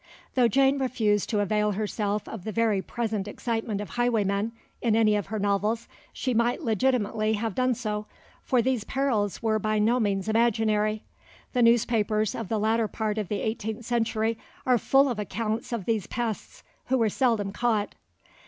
Though 0.33 0.47
Jane 0.47 0.79
refused 0.79 1.29
to 1.29 1.41
avail 1.41 1.73
herself 1.73 2.27
of 2.27 2.43
the 2.43 2.51
very 2.51 2.81
present 2.81 3.27
excitement 3.27 3.79
of 3.79 3.89
highwaymen 3.89 4.51
in 4.81 4.95
any 4.95 5.15
of 5.15 5.27
her 5.27 5.37
novels, 5.37 5.87
she 6.11 6.33
might 6.33 6.63
legitimately 6.63 7.33
have 7.33 7.53
done 7.53 7.75
so, 7.75 8.07
for 8.41 8.63
these 8.63 8.83
perils 8.83 9.43
were 9.43 9.59
by 9.59 9.77
no 9.77 9.99
means 9.99 10.27
imaginary; 10.27 11.03
the 11.53 11.61
newspapers 11.61 12.33
of 12.33 12.49
the 12.49 12.57
latter 12.57 12.87
part 12.87 13.19
of 13.19 13.27
the 13.27 13.41
eighteenth 13.41 13.85
century 13.85 14.39
are 14.65 14.79
full 14.79 15.07
of 15.07 15.19
accounts 15.19 15.71
of 15.71 15.85
these 15.85 16.07
pests, 16.07 16.63
who 16.87 16.97
were 16.97 17.07
seldom 17.07 17.51
caught. 17.51 17.93